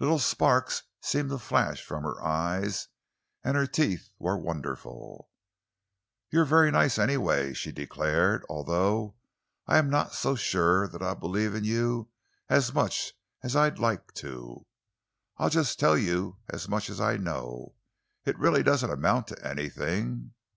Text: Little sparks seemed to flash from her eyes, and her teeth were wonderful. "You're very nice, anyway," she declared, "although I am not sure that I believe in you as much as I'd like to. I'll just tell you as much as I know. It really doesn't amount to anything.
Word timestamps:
Little 0.00 0.18
sparks 0.18 0.82
seemed 1.00 1.30
to 1.30 1.38
flash 1.38 1.80
from 1.80 2.02
her 2.02 2.20
eyes, 2.20 2.88
and 3.44 3.56
her 3.56 3.68
teeth 3.68 4.10
were 4.18 4.36
wonderful. 4.36 5.30
"You're 6.28 6.44
very 6.44 6.72
nice, 6.72 6.98
anyway," 6.98 7.52
she 7.52 7.70
declared, 7.70 8.44
"although 8.50 9.14
I 9.64 9.78
am 9.78 9.88
not 9.88 10.12
sure 10.12 10.88
that 10.88 11.04
I 11.04 11.14
believe 11.14 11.54
in 11.54 11.62
you 11.62 12.08
as 12.48 12.74
much 12.74 13.14
as 13.44 13.54
I'd 13.54 13.78
like 13.78 14.12
to. 14.14 14.66
I'll 15.36 15.50
just 15.50 15.78
tell 15.78 15.96
you 15.96 16.38
as 16.50 16.68
much 16.68 16.90
as 16.90 17.00
I 17.00 17.16
know. 17.16 17.76
It 18.24 18.36
really 18.40 18.64
doesn't 18.64 18.90
amount 18.90 19.28
to 19.28 19.46
anything. 19.46 20.34